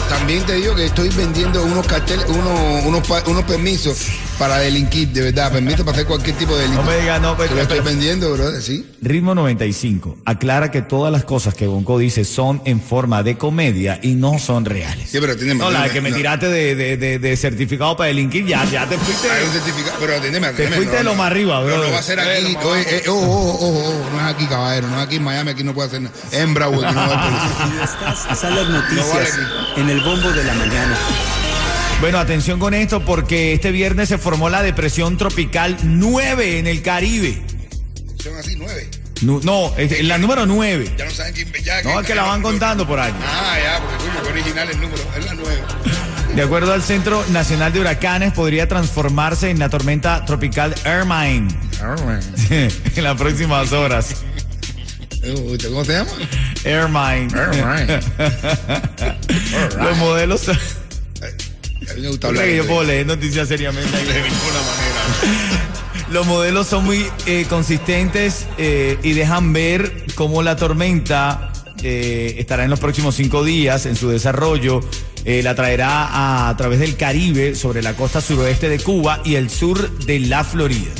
También 0.08 0.44
te 0.44 0.54
digo 0.54 0.76
que 0.76 0.86
estoy 0.86 1.08
vendiendo 1.08 1.64
unos 1.64 1.84
carteles, 1.88 2.24
unos, 2.28 3.02
unos 3.26 3.44
permisos 3.44 4.10
para 4.38 4.58
delinquir, 4.58 5.08
de 5.08 5.20
verdad, 5.22 5.52
permisos 5.52 5.80
para 5.80 5.92
hacer 5.92 6.06
cualquier 6.06 6.36
tipo 6.36 6.54
de 6.56 6.62
delito. 6.62 6.82
No 6.82 6.90
me 6.90 6.96
digas, 6.98 7.20
no, 7.20 7.36
pues, 7.36 7.48
Te 7.48 7.54
lo 7.56 7.62
estoy 7.62 7.78
pero- 7.78 7.90
vendiendo, 7.90 8.32
brother, 8.32 8.60
sí. 8.62 8.84
Ritmo 9.00 9.34
95 9.34 10.18
aclara 10.24 10.70
que 10.70 10.82
todas 10.82 11.12
las 11.12 11.24
cosas 11.24 11.54
que 11.54 11.66
Bonco 11.66 11.98
dice 11.98 12.24
son 12.24 12.62
en 12.64 12.80
forma 12.80 13.22
de 13.22 13.36
comedia 13.38 13.98
y 14.02 14.14
no 14.14 14.38
son 14.38 14.64
reales. 14.64 15.10
Sí, 15.10 15.18
pero 15.20 15.36
tiene 15.36 15.54
No, 15.54 15.70
la 15.70 15.88
que 15.88 16.00
me 16.00 16.10
no. 16.10 16.16
tiraste 16.16 16.48
de, 16.48 16.74
de- 16.74 16.96
de- 16.96 17.18
de 17.18 17.36
certificado 17.36 17.96
para 17.96 18.08
delinquir, 18.08 18.46
ya, 18.46 18.64
ya 18.64 18.86
te 18.88 18.96
fuiste. 18.98 19.30
Hay 19.30 19.44
un 19.46 19.52
certificado, 19.52 19.96
pero 20.00 20.16
atiéndeme, 20.16 20.46
atiéndeme, 20.48 20.76
fuiste 20.76 20.92
no, 20.92 20.98
de 20.98 21.04
lo 21.04 21.10
no. 21.12 21.16
más 21.18 21.30
arriba, 21.30 21.60
Pero 21.62 21.66
brother. 21.74 21.88
no 21.88 21.94
va 21.94 22.00
a 22.00 22.02
ser 22.02 22.20
aquí, 22.20 22.56
oye, 22.64 22.96
eh, 22.96 23.02
oh, 23.08 23.12
oh, 23.12 23.58
oh, 23.60 23.78
oh, 23.88 24.10
no 24.12 24.20
es 24.28 24.34
aquí, 24.34 24.46
caballero, 24.46 24.88
no 24.88 24.98
es 25.00 25.06
aquí 25.06 25.16
en 25.16 25.22
Miami, 25.24 25.50
aquí 25.50 25.64
no 25.64 25.74
puede 25.74 25.88
hacer 25.88 26.02
nada. 26.02 26.14
En 26.32 26.54
que 26.54 26.60
no 26.60 26.68
va 26.68 27.24
a. 27.26 27.84
Estas 27.84 28.38
son 28.40 28.54
las 28.56 28.68
noticias 28.68 29.08
vale. 29.12 29.80
en 29.82 29.90
el 29.90 30.00
bombo 30.00 30.30
de 30.32 30.44
la 30.44 30.54
mañana. 30.54 30.96
Bueno, 32.00 32.18
atención 32.18 32.58
con 32.60 32.74
esto 32.74 33.00
porque 33.04 33.54
este 33.54 33.70
viernes 33.70 34.08
se 34.10 34.18
formó 34.18 34.50
la 34.50 34.62
depresión 34.62 35.16
tropical 35.16 35.76
9 35.82 36.58
en 36.58 36.66
el 36.66 36.82
Caribe. 36.82 37.42
Son 38.22 38.36
así, 38.36 38.54
nueve. 38.56 38.88
Nu- 39.22 39.40
No, 39.42 39.74
es 39.76 40.02
la 40.04 40.18
número 40.18 40.44
9. 40.44 40.92
Ya 40.98 41.04
no 41.06 41.10
saben 41.10 41.32
quién 41.34 41.50
ya, 41.64 41.82
No, 41.82 42.00
es 42.00 42.06
que 42.06 42.14
la 42.14 42.24
van 42.24 42.42
contando 42.42 42.86
por 42.86 42.98
ahí. 43.00 43.12
Ah, 43.26 43.56
ya, 43.62 43.80
porque 43.80 43.96
coño, 44.20 44.30
original 44.32 44.68
el 44.70 44.80
número, 44.80 45.02
es 45.18 45.24
la 45.24 45.34
nueve. 45.34 45.60
De 46.34 46.42
acuerdo 46.42 46.72
al 46.72 46.82
Centro 46.82 47.24
Nacional 47.30 47.72
de 47.72 47.80
Huracanes, 47.80 48.32
podría 48.32 48.68
transformarse 48.68 49.50
en 49.50 49.58
la 49.60 49.68
tormenta 49.70 50.24
tropical 50.26 50.74
Ermine 50.84 51.48
en 52.96 53.04
las 53.04 53.16
próximas 53.16 53.72
horas. 53.72 54.16
Eh, 55.22 55.32
¿Usted 55.32 55.68
cómo 55.70 55.84
se 55.84 55.92
llama? 55.92 56.10
Ermine. 56.64 57.28
Ermine. 57.32 58.00
Los 59.82 59.96
modelos 59.98 60.50
hablar. 62.28 62.46
yo 62.48 62.66
puedo 62.66 62.84
leer 62.84 63.06
noticias 63.06 63.48
seriamente. 63.48 63.90
De 63.96 64.04
ninguna 64.04 64.60
manera. 64.66 65.70
Los 66.10 66.26
modelos 66.26 66.66
son 66.66 66.84
muy 66.84 67.04
eh, 67.26 67.46
consistentes 67.48 68.46
eh, 68.58 68.98
y 69.02 69.12
dejan 69.12 69.52
ver 69.52 70.04
cómo 70.14 70.42
la 70.42 70.54
tormenta 70.54 71.50
eh, 71.82 72.36
estará 72.38 72.64
en 72.64 72.70
los 72.70 72.78
próximos 72.78 73.14
cinco 73.16 73.42
días 73.42 73.86
en 73.86 73.96
su 73.96 74.08
desarrollo. 74.10 74.80
La 75.24 75.54
traerá 75.54 76.04
a, 76.04 76.50
a 76.50 76.56
través 76.58 76.78
del 76.80 76.96
Caribe 76.96 77.54
sobre 77.54 77.80
la 77.80 77.94
costa 77.94 78.20
suroeste 78.20 78.68
de 78.68 78.78
Cuba 78.78 79.22
y 79.24 79.36
el 79.36 79.48
sur 79.48 79.90
de 80.00 80.20
la 80.20 80.44
Florida. 80.44 80.90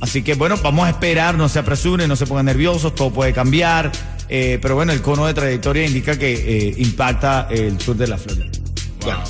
Así 0.00 0.22
que 0.22 0.34
bueno, 0.34 0.56
vamos 0.62 0.86
a 0.86 0.90
esperar, 0.90 1.36
no 1.36 1.48
se 1.48 1.60
apresuren, 1.60 2.08
no 2.08 2.16
se 2.16 2.26
pongan 2.26 2.46
nerviosos, 2.46 2.92
todo 2.94 3.12
puede 3.12 3.32
cambiar. 3.32 3.92
eh, 4.28 4.58
pero 4.60 4.74
bueno, 4.74 4.92
el 4.92 5.00
cono 5.00 5.26
de 5.26 5.34
trayectoria 5.34 5.86
indica 5.86 6.18
que 6.18 6.32
eh, 6.32 6.74
impacta 6.78 7.46
el 7.50 7.80
sur 7.80 7.94
de 7.96 8.08
la 8.08 8.18
Florida. 8.18 8.46
Bueno, 9.02 9.22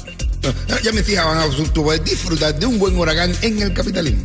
ya 0.83 0.93
me 0.93 1.03
fijaban, 1.03 1.51
tú 1.73 1.85
puedes 1.85 2.05
disfrutar 2.05 2.59
de 2.59 2.67
un 2.67 2.79
buen 2.79 2.97
huracán 2.97 3.33
en 3.43 3.63
el 3.63 3.73
capitalismo. 3.73 4.23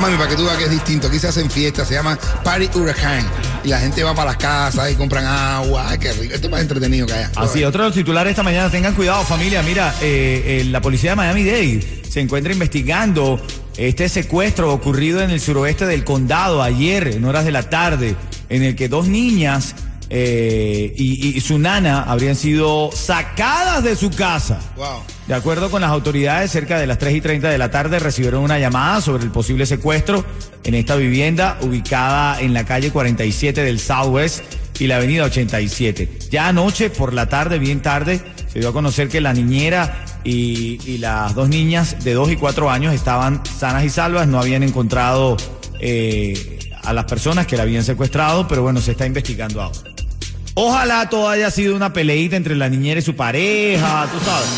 Mami, 0.00 0.16
para 0.16 0.30
que 0.30 0.36
tú 0.36 0.44
veas 0.44 0.56
que 0.56 0.64
es 0.64 0.70
distinto. 0.70 1.06
Aquí 1.06 1.18
se 1.20 1.28
hacen 1.28 1.48
fiestas, 1.48 1.86
se 1.86 1.94
llama 1.94 2.18
Party 2.42 2.68
Huracán. 2.76 3.24
Y 3.62 3.68
la 3.68 3.78
gente 3.78 4.02
va 4.02 4.14
para 4.14 4.30
las 4.30 4.36
casas 4.36 4.90
y 4.90 4.96
compran 4.96 5.24
agua. 5.24 5.86
Ay, 5.88 5.98
qué 5.98 6.12
rico. 6.12 6.34
Esto 6.34 6.48
es 6.48 6.50
más 6.50 6.60
entretenido 6.60 7.06
que 7.06 7.12
allá. 7.12 7.30
Así, 7.36 7.62
otro 7.62 7.82
de 7.82 7.88
los 7.90 7.94
titulares 7.94 8.32
esta 8.32 8.42
mañana, 8.42 8.68
tengan 8.68 8.94
cuidado 8.94 9.22
familia, 9.24 9.62
mira, 9.62 9.94
eh, 10.00 10.60
eh, 10.62 10.64
la 10.64 10.80
policía 10.80 11.10
de 11.10 11.16
Miami-Dade 11.16 12.02
se 12.08 12.20
encuentra 12.20 12.52
investigando 12.52 13.40
este 13.76 14.08
secuestro 14.08 14.72
ocurrido 14.72 15.22
en 15.22 15.30
el 15.30 15.40
suroeste 15.40 15.86
del 15.86 16.02
condado 16.04 16.62
ayer, 16.62 17.06
en 17.08 17.24
horas 17.24 17.44
de 17.44 17.52
la 17.52 17.70
tarde, 17.70 18.16
en 18.48 18.64
el 18.64 18.74
que 18.74 18.88
dos 18.88 19.06
niñas 19.06 19.76
eh, 20.14 20.92
y, 20.94 21.38
y 21.38 21.40
su 21.40 21.58
nana 21.58 22.02
habrían 22.02 22.36
sido 22.36 22.90
sacadas 22.92 23.82
de 23.82 23.96
su 23.96 24.10
casa. 24.10 24.60
Wow. 24.76 25.00
De 25.26 25.34
acuerdo 25.34 25.70
con 25.70 25.80
las 25.80 25.90
autoridades, 25.90 26.50
cerca 26.50 26.78
de 26.78 26.86
las 26.86 26.98
3 26.98 27.14
y 27.14 27.20
30 27.22 27.48
de 27.48 27.56
la 27.56 27.70
tarde 27.70 27.98
recibieron 27.98 28.42
una 28.42 28.58
llamada 28.58 29.00
sobre 29.00 29.24
el 29.24 29.30
posible 29.30 29.64
secuestro 29.64 30.22
en 30.64 30.74
esta 30.74 30.96
vivienda 30.96 31.56
ubicada 31.62 32.42
en 32.42 32.52
la 32.52 32.66
calle 32.66 32.90
47 32.90 33.62
del 33.62 33.80
Southwest 33.80 34.44
y 34.78 34.86
la 34.86 34.96
avenida 34.96 35.24
87. 35.24 36.18
Ya 36.30 36.48
anoche, 36.48 36.90
por 36.90 37.14
la 37.14 37.30
tarde, 37.30 37.58
bien 37.58 37.80
tarde, 37.80 38.20
se 38.52 38.58
dio 38.58 38.68
a 38.68 38.72
conocer 38.74 39.08
que 39.08 39.22
la 39.22 39.32
niñera 39.32 40.04
y, 40.24 40.78
y 40.84 40.98
las 40.98 41.34
dos 41.34 41.48
niñas 41.48 42.04
de 42.04 42.12
2 42.12 42.32
y 42.32 42.36
4 42.36 42.68
años 42.68 42.92
estaban 42.92 43.42
sanas 43.46 43.82
y 43.84 43.88
salvas, 43.88 44.28
no 44.28 44.38
habían 44.38 44.62
encontrado 44.62 45.38
eh, 45.80 46.58
a 46.82 46.92
las 46.92 47.06
personas 47.06 47.46
que 47.46 47.56
la 47.56 47.62
habían 47.62 47.84
secuestrado, 47.84 48.46
pero 48.46 48.60
bueno, 48.60 48.82
se 48.82 48.90
está 48.90 49.06
investigando 49.06 49.62
ahora. 49.62 49.91
Ojalá 50.54 51.08
todo 51.08 51.28
haya 51.28 51.50
sido 51.50 51.74
una 51.74 51.92
peleita 51.92 52.36
entre 52.36 52.54
la 52.54 52.68
niñera 52.68 53.00
y 53.00 53.02
su 53.02 53.16
pareja, 53.16 54.08
tú 54.12 54.18
sabes. 54.24 54.48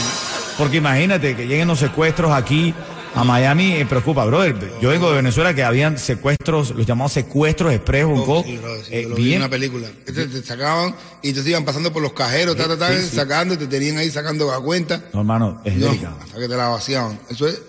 Porque 0.58 0.78
imagínate 0.78 1.36
que 1.36 1.46
lleguen 1.46 1.68
los 1.68 1.78
secuestros 1.78 2.32
aquí 2.32 2.74
a 3.14 3.22
Miami, 3.22 3.74
eh, 3.74 3.86
preocupa, 3.86 4.24
brother. 4.24 4.56
Yo 4.80 4.88
vengo 4.90 5.08
de 5.10 5.16
Venezuela 5.16 5.54
que 5.54 5.62
habían 5.62 5.98
secuestros, 5.98 6.70
los 6.70 6.84
llamados 6.84 7.12
secuestros 7.12 7.72
express. 7.72 8.06
Sí, 8.06 8.56
bro, 8.56 8.76
sí, 8.82 8.88
Eh, 8.90 9.06
lo 9.08 9.14
vi 9.14 9.34
en 9.34 9.42
una 9.42 9.48
película. 9.48 9.86
Este 10.04 10.26
te 10.26 10.42
sacaban 10.42 10.96
y 11.22 11.32
te 11.32 11.48
iban 11.48 11.64
pasando 11.64 11.92
por 11.92 12.02
los 12.02 12.12
cajeros, 12.12 12.56
ta, 12.56 12.66
ta, 12.66 12.76
ta, 12.76 13.00
sacando 13.02 13.56
te 13.56 13.68
tenían 13.68 13.98
ahí 13.98 14.10
sacando 14.10 14.50
la 14.50 14.58
cuenta. 14.58 15.00
no, 15.12 15.20
hermano, 15.20 15.60
es 15.64 15.76
No, 15.76 15.90
hasta 15.90 16.38
que 16.38 16.48
te 16.48 16.56
la 16.56 16.68
vaciaban. 16.68 17.20
Eso 17.30 17.46
es. 17.46 17.60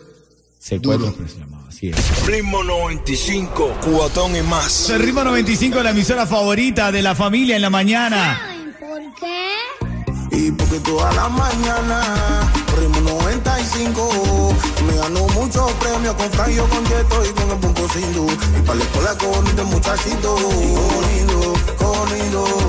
Secuestros 0.65 1.00
duro. 1.00 1.10
express 1.10 1.31
se 1.34 1.39
llamaba, 1.39 1.67
así 1.69 1.89
es. 1.89 2.25
Ritmo 2.25 2.63
95, 2.63 3.77
cubatón 3.84 4.36
y 4.36 4.41
más. 4.41 4.89
El 4.89 5.03
ritmo 5.03 5.24
95, 5.24 5.84
la 5.84 5.91
emisora 5.91 6.25
favorita 6.25 6.91
de 6.91 7.03
la 7.03 7.13
familia 7.13 7.55
en 7.55 7.62
la 7.62 7.69
mañana. 7.69 8.41
¿Por 8.79 9.00
qué? 9.13 9.51
Y 10.31 10.50
porque 10.53 10.79
toda 10.79 11.13
la 11.13 11.29
mañana, 11.29 12.01
ritmo 12.79 13.00
95, 13.00 14.55
me 14.88 14.98
ganó 14.98 15.27
muchos 15.39 15.72
premios 15.74 16.15
con 16.15 16.31
Franjo, 16.31 16.67
con 16.67 16.84
Yeto 16.84 17.25
y 17.25 17.34
con 17.34 17.51
el 17.51 17.57
Punco 17.60 17.88
Sindu. 17.89 18.27
Y 18.57 18.62
para 18.63 18.79
la 18.79 18.84
escuela 18.86 19.17
con 19.19 19.31
bonito 19.34 19.65
muchachito, 19.65 20.36
bonito, 20.36 21.53
bonito. 21.79 22.64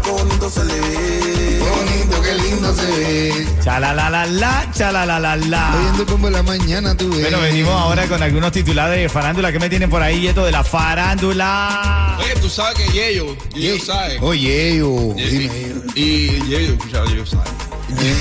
Con 0.00 0.16
bonito 0.28 0.50
se 0.50 0.64
le 0.64 0.74
ve. 0.80 1.58
Qué 1.62 1.68
bonito, 1.70 2.22
qué 2.22 2.34
lindo 2.34 2.74
se 2.74 2.86
ve. 2.86 3.46
Chalalalala, 3.62 4.70
chalalalala. 4.74 5.74
Oyendo 5.76 6.06
como 6.06 6.26
en 6.28 6.32
la 6.34 6.42
mañana 6.42 6.96
tú 6.96 7.10
ves. 7.10 7.20
Bueno, 7.20 7.40
venimos 7.40 7.72
ahora 7.74 8.06
con 8.06 8.22
algunos 8.22 8.52
titulares 8.52 8.98
de 9.00 9.08
farándula. 9.08 9.52
¿Qué 9.52 9.58
me 9.58 9.68
tienen 9.68 9.90
por 9.90 10.02
ahí, 10.02 10.20
Yeto, 10.22 10.44
de 10.44 10.52
la 10.52 10.64
farándula? 10.64 12.16
Oye, 12.18 12.34
tú 12.40 12.48
sabes 12.48 12.74
que 12.78 12.92
Yeyo, 12.92 13.36
Yeyo 13.54 13.84
sabe. 13.84 14.18
Oye, 14.20 14.76
yo. 14.78 15.14
Y, 15.16 15.22
Dime, 15.22 15.68
yo. 15.68 15.92
y 15.94 16.26
Yeyo, 16.48 16.72
escucha, 16.74 17.04
Yeyo 17.06 17.26
sabe. 17.26 17.44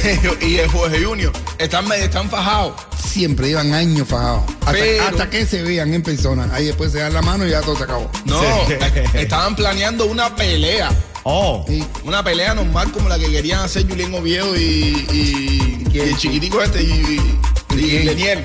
Yeyo 0.03 0.37
y 0.47 0.57
el 0.57 0.69
Jorge 0.69 1.03
Junior 1.03 1.31
están, 1.57 1.91
están 1.93 2.29
fajados. 2.29 2.73
Siempre 3.03 3.47
llevan 3.49 3.73
años 3.73 4.07
fajados. 4.07 4.43
Hasta, 4.61 4.71
Pero- 4.73 5.03
hasta 5.07 5.29
que 5.29 5.45
se 5.45 5.61
vean 5.63 5.93
en 5.93 6.03
persona. 6.03 6.49
Ahí 6.53 6.65
después 6.65 6.91
se 6.91 6.99
dan 6.99 7.13
la 7.13 7.21
mano 7.21 7.45
y 7.47 7.49
ya 7.51 7.61
todo 7.61 7.75
se 7.77 7.83
acabó. 7.83 8.09
No, 8.25 8.39
Sí. 8.41 8.73
eh, 8.73 9.05
estaban 9.15 9.55
planeando 9.55 10.05
una 10.05 10.35
pelea. 10.35 10.89
Oh, 11.23 11.63
Sí. 11.67 11.83
Una 12.03 12.23
pelea 12.23 12.53
normal 12.55 12.91
como 12.91 13.07
la 13.09 13.19
que 13.19 13.29
querían 13.29 13.59
hacer 13.61 13.87
Julián 13.87 14.13
Oviedo 14.15 14.55
y, 14.55 15.05
y, 15.11 15.87
y 15.93 15.99
el 15.99 16.17
chiquitico 16.17 16.61
este 16.61 16.81
y, 16.83 17.19
y, 17.75 17.79
y? 17.79 17.99
Lenier 18.03 18.43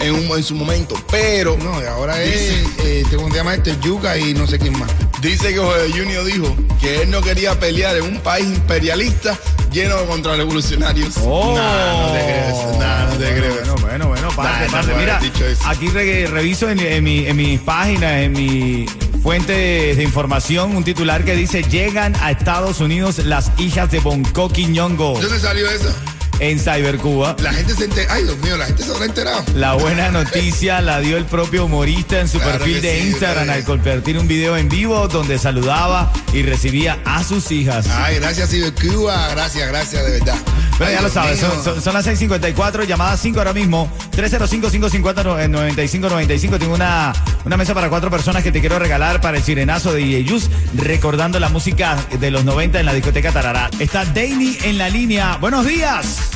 en, 0.00 0.14
un, 0.14 0.22
en 0.36 0.42
su 0.42 0.54
momento. 0.54 0.94
Pero 1.10 1.56
No, 1.62 1.82
y 1.82 1.86
ahora 1.86 2.22
es, 2.22 2.32
Dice- 2.32 2.64
eh, 2.88 3.00
este, 3.04 3.16
¿cómo 3.16 3.28
se 3.30 3.36
llama 3.36 3.54
este? 3.54 3.76
Yuca 3.82 4.16
y 4.16 4.32
no 4.34 4.46
sé 4.46 4.58
quién 4.58 4.78
más. 4.78 4.90
dice 5.20 5.48
que 5.52 5.58
Jorge 5.58 5.90
Junior 5.90 6.24
dijo 6.24 6.56
que 6.80 7.02
él 7.02 7.10
no 7.10 7.20
quería 7.20 7.58
pelear 7.58 7.96
en 7.96 8.04
un 8.04 8.18
país 8.20 8.46
imperialista 8.46 9.36
lleno 9.72 9.96
de 9.98 10.06
contrarrevolucionarios. 10.06 11.14
oh. 11.22 11.54
Nah, 11.54 12.00
no 12.06 12.12
te 12.12 12.24
crees, 12.24 12.78
nah, 12.78 13.04
no 13.04 13.10
te 13.12 13.16
bueno, 13.18 13.36
crees. 13.36 13.54
Bueno, 13.54 13.76
bueno, 13.82 14.08
bueno, 14.08 14.28
parte, 14.30 14.64
Nah, 14.66 14.70
parte. 14.72 14.92
no 14.92 14.98
Mira, 14.98 15.20
aquí 15.66 15.88
re- 15.88 16.26
reviso 16.26 16.70
en, 16.70 16.80
en 16.80 17.04
mi- 17.04 17.26
en 17.26 17.36
mis 17.36 17.60
páginas, 17.60 18.12
en 18.22 18.32
mi 18.32 18.86
fuente 19.22 19.94
de 19.94 20.02
información, 20.02 20.76
un 20.76 20.84
titular 20.84 21.24
que 21.24 21.34
dice, 21.34 21.62
llegan 21.62 22.14
a 22.16 22.30
Estados 22.30 22.80
Unidos 22.80 23.18
las 23.18 23.52
hijas 23.58 23.90
de 23.90 24.00
Bonco 24.00 24.48
Quiñongo. 24.48 25.18
¿Dónde 25.20 25.38
salió 25.38 25.68
eso? 25.70 25.94
En 26.40 26.58
Cybercuba. 26.58 27.36
La 27.42 27.52
gente 27.52 27.74
se 27.74 27.84
entera. 27.84 28.14
Ay, 28.14 28.24
Dios 28.24 28.36
mío, 28.38 28.56
la 28.56 28.66
gente 28.66 28.82
se 28.82 28.90
habrá 28.90 29.04
enterado. 29.06 29.42
La 29.54 29.74
buena 29.74 30.10
noticia 30.10 30.80
la 30.80 31.00
dio 31.00 31.16
el 31.16 31.24
propio 31.24 31.64
humorista 31.66 32.20
en 32.20 32.28
su 32.28 32.38
Claro 32.38 32.58
perfil 32.58 32.80
de 32.82 33.00
sí, 33.02 33.08
Instagram 33.08 33.50
al 33.50 33.64
compartir 33.64 34.18
un 34.18 34.28
video 34.28 34.56
en 34.56 34.68
vivo 34.68 35.08
donde 35.08 35.38
saludaba 35.38 36.12
y 36.32 36.42
recibía 36.42 36.98
a 37.04 37.22
sus 37.24 37.50
hijas. 37.50 37.86
Ay, 37.90 38.16
gracias, 38.16 38.50
Cuba. 38.80 39.28
Gracias, 39.30 39.68
gracias, 39.68 40.04
de 40.04 40.10
verdad. 40.12 40.36
Pero 40.78 40.90
Ay, 40.90 40.96
ya 40.96 41.02
lo 41.02 41.08
sabes, 41.08 41.40
son, 41.40 41.64
son- 41.64 41.82
son 41.82 41.94
las 41.94 42.06
6:54, 42.06 42.84
llamada 42.84 43.16
5 43.16 43.38
ahora 43.40 43.52
mismo. 43.52 43.90
305-550-9595. 44.16 46.58
Tengo 46.58 46.74
una, 46.74 47.12
una 47.44 47.56
mesa 47.56 47.74
para 47.74 47.88
cuatro 47.88 48.10
personas 48.10 48.42
que 48.42 48.52
te 48.52 48.60
quiero 48.60 48.78
regalar 48.78 49.20
para 49.20 49.36
el 49.38 49.42
sirenazo 49.42 49.92
de 49.92 50.00
DJ 50.02 50.24
Yus, 50.24 50.50
recordando 50.74 51.40
la 51.40 51.48
música 51.48 51.96
de 52.20 52.30
los 52.30 52.44
90 52.44 52.80
en 52.80 52.86
la 52.86 52.94
discoteca 52.94 53.32
Tarará. 53.32 53.70
Está 53.78 54.04
Danny 54.04 54.58
en 54.62 54.78
la 54.78 54.88
línea. 54.88 55.36
Buenos 55.40 55.66
días. 55.66 56.27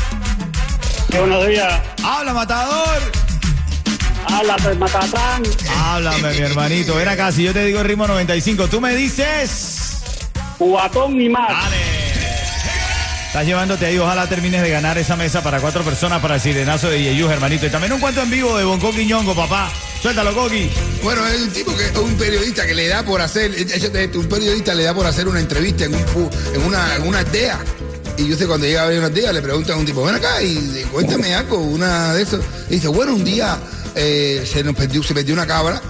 Buenos 1.18 1.46
días. 1.46 1.80
Habla, 2.02 2.34
matador. 2.34 3.22
Habla, 4.26 4.56
pues, 4.62 4.78
Matatán. 4.78 5.42
Háblame, 5.76 6.32
mi 6.32 6.38
hermanito. 6.38 6.94
Ven 6.96 7.08
acá, 7.08 7.32
si 7.32 7.44
yo 7.44 7.52
te 7.52 7.64
digo 7.64 7.80
el 7.80 7.84
ritmo 7.84 8.06
95, 8.06 8.68
tú 8.68 8.80
me 8.80 8.94
dices. 8.94 10.00
Cubatón 10.58 11.20
y 11.20 11.28
más. 11.28 11.50
Estás 13.26 13.46
llevándote 13.46 13.86
ahí, 13.86 13.98
ojalá 13.98 14.28
termines 14.28 14.60
de 14.60 14.68
ganar 14.68 14.98
esa 14.98 15.16
mesa 15.16 15.42
para 15.42 15.58
cuatro 15.58 15.82
personas 15.82 16.20
para 16.20 16.34
el 16.34 16.40
sirenazo 16.40 16.90
de 16.90 17.02
Yeyus, 17.02 17.30
hermanito. 17.30 17.66
Y 17.66 17.70
también 17.70 17.92
un 17.92 18.00
cuento 18.00 18.20
en 18.20 18.30
vivo 18.30 18.56
de 18.58 18.64
Bonco 18.64 18.90
Quiñongo, 18.90 19.34
papá. 19.34 19.70
Suéltalo, 20.02 20.34
Coqui. 20.34 20.70
Bueno, 21.02 21.26
es 21.26 21.40
un 21.40 21.50
tipo 21.50 21.74
que, 21.74 21.98
un 21.98 22.14
periodista 22.16 22.66
que 22.66 22.74
le 22.74 22.88
da 22.88 23.02
por 23.02 23.22
hacer, 23.22 23.54
échate 23.54 24.04
esto, 24.04 24.20
un 24.20 24.28
periodista 24.28 24.74
le 24.74 24.84
da 24.84 24.92
por 24.92 25.06
hacer 25.06 25.28
una 25.28 25.40
entrevista 25.40 25.84
en, 25.84 25.94
un, 25.94 26.30
en 26.54 26.62
una, 26.62 26.96
en 26.96 27.06
una 27.06 27.20
aldea. 27.20 27.58
Y 28.22 28.28
yo 28.28 28.36
sé, 28.36 28.46
cuando 28.46 28.66
llega 28.66 28.84
a 28.84 28.86
ver 28.86 28.98
una 28.98 29.08
aldea, 29.08 29.32
le 29.32 29.42
preguntan 29.42 29.76
a 29.76 29.80
un 29.80 29.84
tipo, 29.84 30.04
ven 30.04 30.14
acá 30.14 30.40
y 30.40 30.84
cuéntame 30.92 31.34
algo, 31.34 31.58
una 31.58 32.14
de 32.14 32.22
esos. 32.22 32.40
Y 32.68 32.74
dice, 32.74 32.86
bueno, 32.86 33.14
un 33.14 33.24
día 33.24 33.58
eh, 33.96 34.44
se 34.50 34.62
nos 34.62 34.76
perdió, 34.76 35.02
se 35.02 35.12
perdió 35.12 35.34
una 35.34 35.46
cabra 35.46 35.82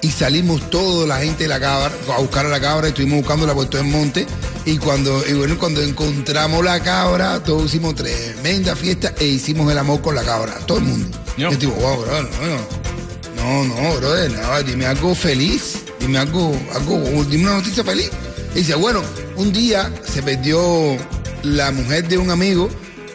y 0.00 0.10
salimos 0.10 0.70
toda 0.70 1.08
la 1.08 1.18
gente 1.18 1.44
de 1.44 1.48
la 1.48 1.58
cabra 1.58 1.92
a 2.14 2.20
buscar 2.20 2.46
a 2.46 2.48
la 2.48 2.60
cabra, 2.60 2.88
estuvimos 2.88 3.18
buscándola 3.18 3.52
por 3.52 3.66
todo 3.66 3.82
el 3.82 3.88
monte. 3.88 4.26
Y 4.64 4.78
cuando, 4.78 5.26
y 5.26 5.32
bueno, 5.32 5.58
cuando 5.58 5.82
encontramos 5.82 6.64
la 6.64 6.80
cabra, 6.80 7.42
todos 7.42 7.66
hicimos 7.66 7.96
tremenda 7.96 8.76
fiesta 8.76 9.12
e 9.18 9.26
hicimos 9.26 9.70
el 9.72 9.78
amor 9.78 10.00
con 10.00 10.14
la 10.14 10.22
cabra, 10.22 10.54
todo 10.66 10.78
el 10.78 10.84
mundo. 10.84 11.18
Y 11.36 11.42
el 11.42 11.58
tipo, 11.58 11.72
wow, 11.72 12.00
bro, 12.00 12.22
no, 12.22 13.64
no, 13.64 13.74
no, 13.74 13.96
brother, 13.96 14.30
no, 14.30 14.62
dime 14.62 14.86
algo 14.86 15.16
feliz, 15.16 15.80
dime 15.98 16.18
algo, 16.18 16.56
algo, 16.74 17.24
dime 17.24 17.44
una 17.44 17.54
noticia 17.54 17.82
feliz. 17.82 18.10
Y 18.54 18.58
dice, 18.58 18.76
bueno, 18.76 19.02
un 19.36 19.52
día 19.52 19.90
se 20.04 20.22
perdió 20.22 20.96
la 21.42 21.72
mujer 21.72 22.08
de 22.08 22.18
un 22.18 22.30
amigo 22.30 22.68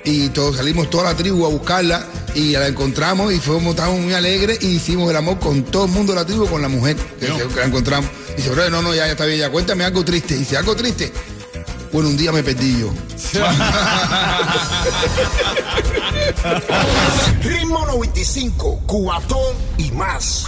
y 0.04 0.30
todos 0.30 0.58
salimos 0.58 0.90
toda 0.90 1.06
la 1.06 1.16
tribu 1.16 1.46
a 1.46 1.50
buscarla 1.50 2.06
y 2.34 2.52
la 2.52 2.68
encontramos 2.68 3.34
y 3.34 3.40
fuimos, 3.40 3.72
estábamos 3.72 4.02
muy 4.02 4.14
alegres 4.14 4.60
y 4.62 4.68
hicimos 4.68 5.10
el 5.10 5.18
amor 5.18 5.40
con 5.40 5.64
todo 5.64 5.86
el 5.86 5.92
mundo 5.92 6.14
de 6.14 6.20
la 6.20 6.26
tribu, 6.26 6.48
con 6.48 6.62
la 6.62 6.70
mujer 6.70 6.96
que, 7.20 7.26
que 7.26 7.56
la 7.56 7.66
encontramos. 7.66 8.10
Y 8.38 8.42
dice, 8.42 8.70
no, 8.70 8.82
no, 8.82 8.94
ya, 8.94 9.06
ya 9.06 9.12
está 9.12 9.26
bien, 9.26 9.40
ya 9.40 9.50
cuéntame 9.50 9.84
algo 9.84 10.06
triste. 10.06 10.36
Y 10.36 10.40
dice, 10.40 10.58
algo 10.58 10.76
triste. 10.76 11.12
Bueno, 11.92 12.10
un 12.10 12.18
día 12.18 12.32
me 12.32 12.44
perdí 12.44 12.80
yo. 12.80 12.94
Ritmo 17.42 17.86
95, 17.88 18.82
Cubatón 18.86 19.56
y 19.78 19.92
más. 19.92 20.46